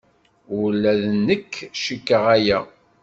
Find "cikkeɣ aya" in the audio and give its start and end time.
1.81-2.59